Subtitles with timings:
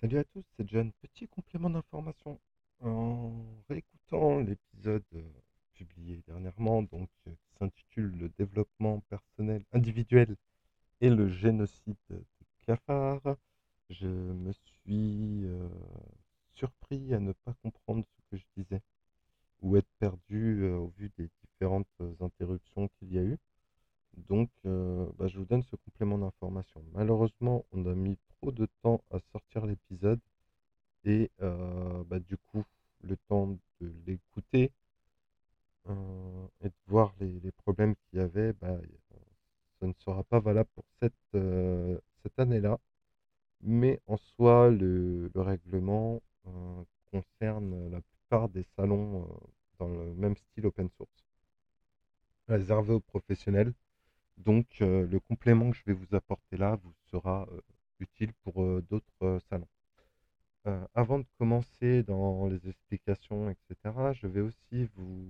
[0.00, 0.92] Salut à tous, c'est John.
[1.00, 2.38] Petit complément d'information.
[2.80, 3.32] En
[3.68, 5.22] réécoutant l'épisode euh,
[5.72, 10.36] publié dernièrement, donc euh, qui s'intitule Le développement personnel individuel
[11.00, 12.24] et le génocide des
[12.66, 13.36] cafards,
[13.88, 15.68] je me suis euh,
[16.52, 18.82] surpris à ne pas comprendre ce que je disais
[19.62, 21.88] ou être perdu euh, au vu des différentes
[22.20, 23.38] interruptions qu'il y a eu.
[24.16, 26.82] Donc, euh, bah, je vous donne ce complément d'information.
[26.92, 30.20] Malheureusement, on a mis trop de temps à sortir l'épisode
[31.04, 32.64] et euh, bah, du coup,
[33.02, 34.72] le temps de l'écouter
[35.88, 38.78] euh, de voir les, les problèmes qu'il y avait, bah,
[39.80, 42.78] ça ne sera pas valable pour cette, euh, cette année-là.
[43.62, 49.34] Mais en soi, le, le règlement euh, concerne la plupart des salons euh,
[49.78, 51.24] dans le même style open source,
[52.48, 53.74] réservé aux professionnels.
[54.38, 57.60] Donc, euh, le complément que je vais vous apporter là vous sera euh,
[58.00, 59.68] utile pour euh, d'autres euh, salons.
[60.66, 65.26] Euh, avant de commencer dans les explications, etc., je vais aussi vous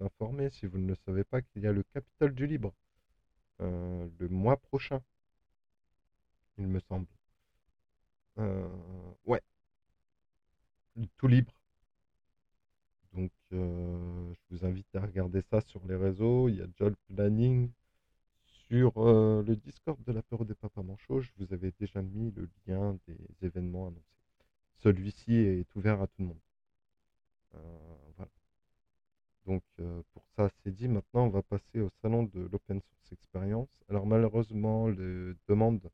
[0.00, 2.74] informer, si vous ne savez pas, qu'il y a le Capitole du Libre
[3.60, 5.02] euh, le mois prochain,
[6.58, 7.06] il me semble.
[8.38, 8.68] Euh,
[9.24, 9.40] ouais,
[11.16, 11.52] tout libre.
[13.14, 16.48] Donc, euh, je vous invite à regarder ça sur les réseaux.
[16.48, 17.70] Il y a déjà planning
[18.68, 21.20] sur le Discord de l'apéro des Papas Manchots.
[21.20, 24.02] Je vous avais déjà mis le lien des événements annoncés.
[24.78, 26.40] Celui-ci est ouvert à tout le monde.
[29.46, 30.88] Donc, euh, pour ça, c'est dit.
[30.88, 33.68] Maintenant, on va passer au salon de l'Open Source Experience.
[33.88, 35.88] Alors, malheureusement, les demandes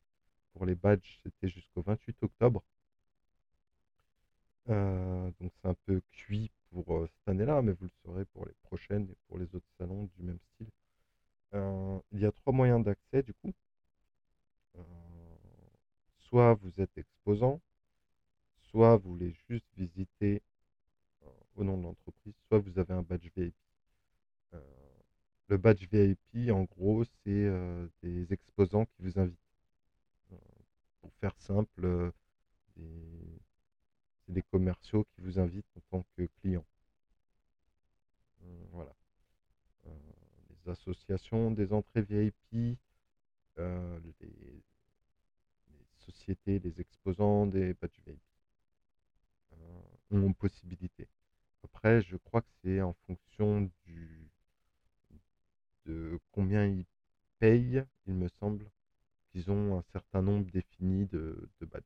[0.53, 2.63] pour les badges, c'était jusqu'au 28 octobre.
[4.69, 8.45] Euh, donc, c'est un peu cuit pour euh, cette année-là, mais vous le saurez pour
[8.45, 10.69] les prochaines et pour les autres salons du même style.
[12.11, 13.53] Il y a trois moyens d'accès, du coup.
[16.17, 17.61] Soit vous êtes exposant,
[18.71, 20.41] soit vous voulez juste visiter
[21.55, 23.55] au nom de l'entreprise, soit vous avez un badge VIP.
[24.53, 24.59] Euh,
[25.49, 29.37] le badge VIP, en gros, c'est euh, des exposants qui vous invitent.
[30.31, 30.37] Euh,
[31.01, 32.11] pour faire simple,
[32.77, 33.39] des-
[34.25, 36.65] c'est des commerciaux qui vous invitent en tant que client.
[38.71, 38.93] Voilà.
[39.85, 42.77] Les associations des entrées VIP,
[43.57, 44.63] les,
[45.97, 48.19] sociétés, les exposants des badges VIP
[50.11, 51.07] ont possibilité.
[51.63, 54.29] Après, je crois que c'est en fonction du,
[55.85, 56.85] de combien ils
[57.39, 58.69] payent, il me semble,
[59.31, 61.83] qu'ils ont un certain nombre défini de, badges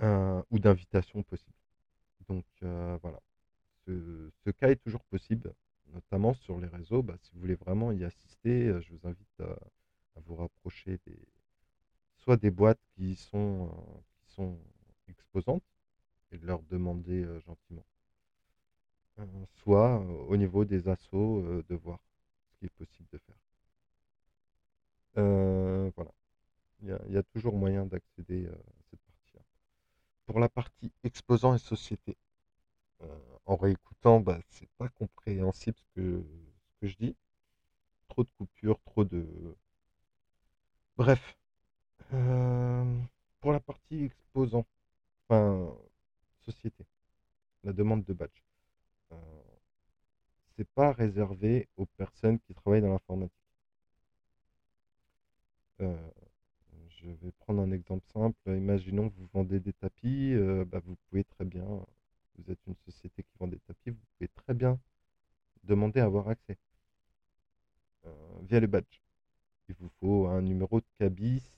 [0.00, 1.56] euh, ou d'invitations possibles.
[2.28, 3.20] Donc euh, voilà,
[3.86, 5.54] ce, cas est toujours possible,
[5.92, 7.02] notamment sur les réseaux.
[7.02, 9.56] Bah, si vous voulez vraiment y assister, euh, je vous invite à,
[10.26, 10.98] vous rapprocher
[12.16, 13.70] soit des boîtes qui sont
[15.06, 15.62] exposantes
[16.32, 17.84] et de leur demander euh, gentiment,
[19.54, 21.98] soit euh, au niveau des assos euh, de voir
[22.50, 23.34] ce qui est possible de faire.
[25.96, 26.12] Voilà,
[26.82, 28.56] il y a, toujours moyen d'accéder à
[28.88, 29.40] cette partie-là.
[30.26, 32.16] Pour la partie exposant et société,
[33.44, 36.24] en réécoutant, bah, c'est pas compréhensible ce que,
[36.68, 37.16] ce que je dis.
[38.06, 39.26] Trop de coupures, trop de...
[40.96, 41.36] Bref,
[43.40, 44.66] pour la partie exposant,
[45.28, 45.74] enfin,
[46.50, 46.86] société,
[47.64, 48.42] la demande de badge,
[49.12, 49.16] euh,
[50.56, 53.34] c'est pas réservé aux personnes qui travaillent dans l'informatique.
[55.80, 56.10] Euh,
[56.88, 58.38] je vais prendre un exemple simple.
[58.46, 61.68] Imaginons que vous vendez des tapis, euh, bah, vous pouvez très bien,
[62.36, 64.80] vous êtes une société qui vend des tapis, vous pouvez très bien
[65.64, 66.58] demander à avoir accès
[68.48, 69.02] via le badge.
[69.68, 71.52] Il vous faut un numéro de cabis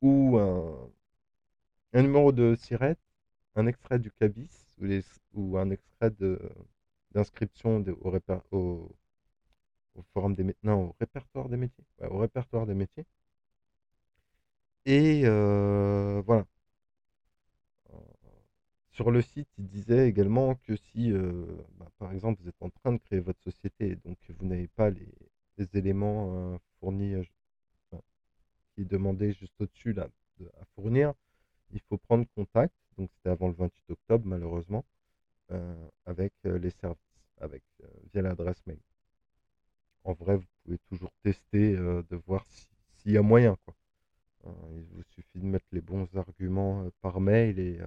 [0.00, 0.90] ou un,
[1.92, 2.96] un numéro de SIRET,
[3.56, 6.10] un extrait du cabis ou, les- ou un extrait
[7.12, 7.84] d'inscription
[8.52, 8.90] au,
[10.12, 13.06] forum des non, au répertoire des métiers, Ouais, au répertoire des métiers.
[14.84, 16.46] Et euh, voilà.
[17.92, 17.96] Euh,
[18.92, 21.46] Sur le site, il disait également que si, euh,
[21.78, 24.90] bah, par exemple, vous êtes en train de créer votre société donc vous n'avez pas
[24.90, 25.08] les,
[25.74, 27.14] éléments fournis,
[28.74, 30.08] qui est demandé juste au-dessus à
[30.74, 31.12] fournir,
[31.72, 32.74] il faut prendre contact.
[32.98, 34.84] Donc c'était avant le 28 octobre, malheureusement,
[35.52, 36.98] euh, avec euh, les services,
[37.40, 38.80] avec, euh, via l'adresse mail.
[40.04, 42.68] En vrai, vous pouvez toujours tester de voir si-
[42.98, 43.74] s'il y a moyen, quoi.
[44.74, 47.78] Il vous suffit de mettre les bons arguments par mail et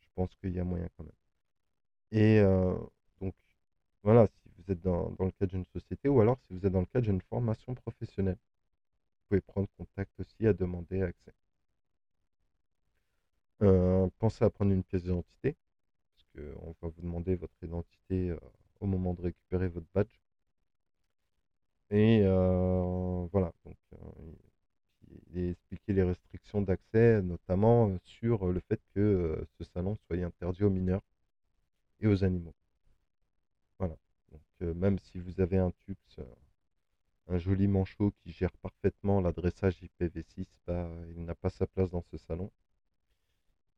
[0.00, 1.12] je pense qu'il y a moyen quand même.
[2.12, 2.42] Et
[3.20, 3.34] donc,
[4.02, 6.80] voilà, si vous êtes dans, le cadre d'une société ou alors si vous êtes dans
[6.80, 8.38] le cadre d'une formation professionnelle.
[9.28, 11.34] pouvez prendre contact aussi à demander accès.
[13.62, 15.56] Euh, pensez à prendre une pièce d'identité,
[16.16, 18.38] parce qu'on va vous demander votre identité euh,
[18.80, 20.20] au moment de récupérer votre badge.
[21.90, 23.76] Et euh, voilà, donc
[25.30, 30.64] il est expliqué les restrictions d'accès, notamment sur le fait que ce salon soit interdit
[30.64, 31.02] aux mineurs
[32.00, 32.54] et aux animaux.
[33.78, 33.96] Voilà,
[34.32, 35.96] donc même si vous avez un TUX,
[37.28, 42.02] un joli manchot qui gère parfaitement l'adressage IPv6, bah, il n'a pas sa place dans
[42.02, 42.50] ce salon.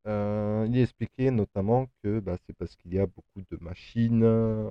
[0.07, 4.71] Euh, il expliqué notamment que bah, c'est parce qu'il y a beaucoup de machines euh,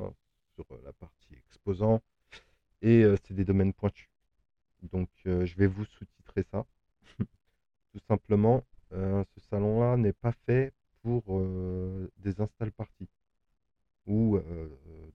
[0.56, 2.02] sur la partie exposant
[2.82, 4.10] et euh, c'est des domaines pointus.
[4.84, 6.66] Donc je vais vous sous-titrer ça.
[7.20, 11.24] Tout simplement, ce salon-là n'est pas fait pour
[12.18, 13.10] des install parties
[14.08, 14.40] ou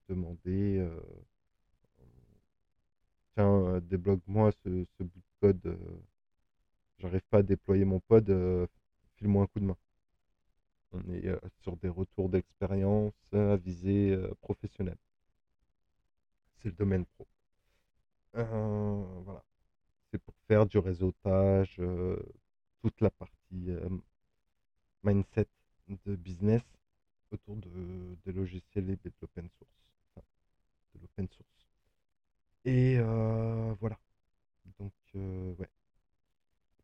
[0.08, 0.86] demander
[3.34, 5.78] tiens débloque-moi ce, ce, bout de code
[6.98, 8.26] j'arrive pas à déployer mon pod
[9.16, 9.76] file-moi un coup de main
[10.92, 14.96] on est euh, sur des retours d'expérience à visée euh.
[16.58, 17.26] C'est le domaine pro.
[18.36, 19.42] Euh, voilà.
[20.10, 21.80] C'est pour faire du réseautage,
[22.82, 23.70] toute la partie
[25.04, 25.46] mindset
[26.04, 26.62] de business
[27.30, 30.24] autour de, des logiciels et de l'open source.
[30.94, 31.66] de source.
[32.64, 32.98] Et
[33.78, 33.98] voilà.
[34.78, 35.68] Donc, ouais.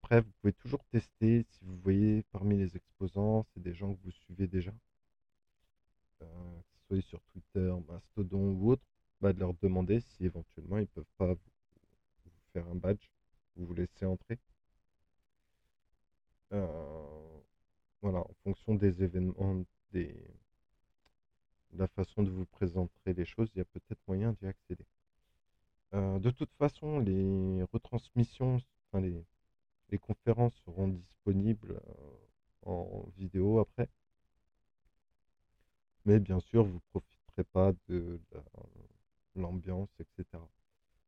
[0.07, 3.99] Après, vous pouvez toujours tester si vous voyez parmi les exposants, c'est des gens que
[4.05, 4.73] vous suivez déjà,
[6.23, 6.27] euh,
[6.63, 8.85] que ce soit sur Twitter, Mastodon ou autre,
[9.21, 11.51] bah, de leur demander si éventuellement ils ne peuvent pas vous,
[12.53, 13.11] faire un badge,
[13.57, 14.39] vous vous laisser entrer.
[16.53, 17.41] Euh,
[18.01, 20.15] voilà, en fonction des événements, des,
[21.73, 24.87] de la façon de vous présenter les choses, il y a peut-être moyen d'y accéder.
[25.95, 28.59] Euh, de toute façon, les retransmissions,
[28.93, 29.25] enfin les,
[29.91, 32.17] les conférences seront disponibles euh,
[32.67, 33.89] en vidéo après.
[36.05, 38.21] Mais bien sûr, vous ne profiterez pas de
[39.35, 40.43] l'ambiance, etc.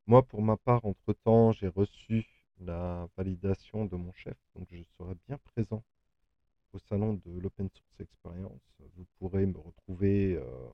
[0.06, 2.26] Moi, pour ma part, entre-temps, j'ai reçu
[2.60, 5.82] la validation de mon chef, donc je serai bien présent
[6.72, 8.60] au salon de l'Open Source Experience.
[8.96, 10.68] Vous pourrez me retrouver euh,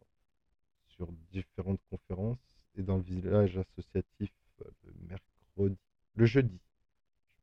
[0.89, 2.39] sur différentes conférences
[2.77, 5.79] et dans le village associatif euh, le mercredi,
[6.15, 6.61] le jeudi,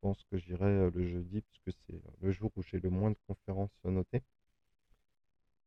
[0.02, 3.18] pense que j'irai euh, le jeudi, puisque c'est le jour où j'ai le moins de
[3.28, 4.24] conférences notées.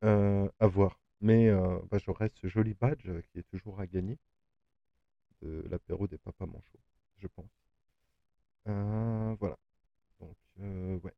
[0.05, 1.01] Euh, à voir.
[1.21, 4.19] Mais euh, bah, j'aurai ce joli badge qui est toujours à gagner
[5.43, 6.81] de l'apéro des papas manchots,
[7.19, 7.51] je pense.
[9.39, 9.57] voilà.
[10.21, 10.37] Donc,
[11.05, 11.15] ouais.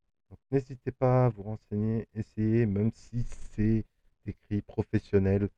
[0.51, 3.23] n'hésitez pas à vous renseigner, essayez, même si
[3.55, 3.85] c'est
[4.27, 5.49] écrit professionnel.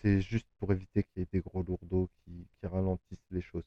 [0.00, 3.64] c'est juste pour éviter qu'il y ait des gros lourdeaux qui, qui ralentissent les choses.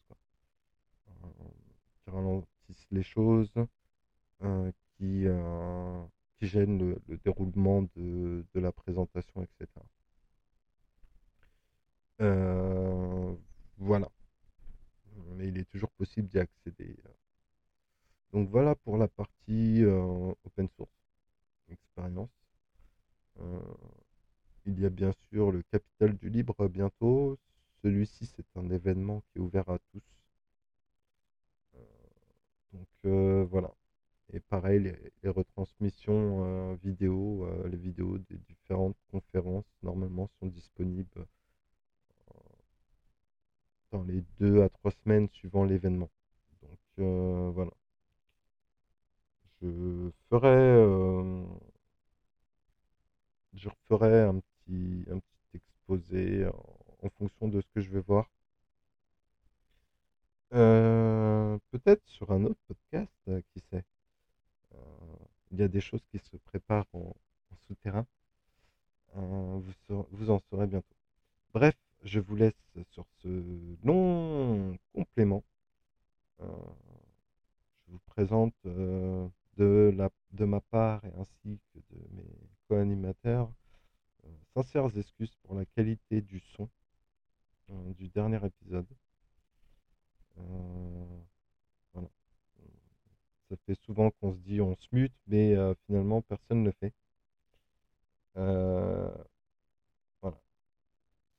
[2.07, 3.52] Ralentissent les choses,
[4.44, 6.06] euh, qui, euh,
[6.38, 9.68] qui gênent le, déroulement de, de, la présentation, etc.
[12.22, 13.34] Euh,
[13.78, 14.10] voilà.
[15.36, 16.98] Mais il est toujours possible d'y accéder.
[18.34, 20.92] Donc voilà pour la partie open source
[21.69, 22.30] expérience.
[24.66, 27.38] il y a bien sûr le Capital du Libre bientôt.
[27.84, 30.04] Celui-ci, c'est un événement qui est ouvert à tous
[32.75, 33.71] donc euh, voilà.
[34.33, 41.26] Et pareil, les, retransmissions euh, vidéo, euh, les vidéos des différentes conférences, normalement, sont disponibles
[43.92, 46.09] dans les deux à trois semaines suivant l'événement.
[46.61, 47.71] Donc voilà.
[49.61, 51.45] Je ferai,
[53.54, 56.45] je referai un petit, un petit exposé
[57.02, 58.30] en fonction de ce que je vais voir.
[60.54, 63.83] Euh, peut-être sur un autre podcast, euh, qui sait.
[64.73, 64.78] Euh,
[65.52, 67.14] il y a des choses qui se préparent en,
[67.68, 68.06] souterrain.
[69.16, 69.64] Vous,
[70.11, 70.95] vous, en saurez bientôt.
[71.54, 72.54] Bref, je vous laisse
[72.92, 73.28] sur ce
[73.83, 75.44] long complément.
[76.40, 76.45] je
[77.87, 82.30] vous présente de, la, de ma part et ainsi que de mes
[82.68, 83.49] co-animateurs
[84.54, 86.69] sincères excuses pour la qualité du son
[87.97, 88.85] du dernier épisode.
[90.37, 91.21] Euh,
[91.94, 92.09] voilà.
[93.49, 96.94] Ça fait souvent qu'on se dit on se mute, mais euh, finalement personne ne fait.
[98.37, 99.13] Euh,
[100.21, 100.37] voilà.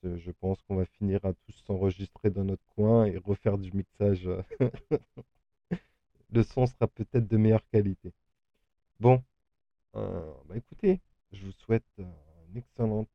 [0.03, 4.29] Je pense qu'on va finir à tous s'enregistrer dans notre coin et refaire du mixage.
[6.31, 8.13] le son sera peut-être de meilleure qualité.
[9.01, 9.23] Bon,
[9.95, 11.01] bah écoutez,
[11.33, 13.09] je vous souhaite une excellente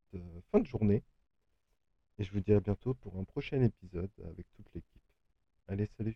[0.51, 1.03] fin de journée
[2.19, 5.00] et je vous dis à bientôt pour un prochain épisode avec toute l'équipe.
[5.71, 6.15] Allez, salut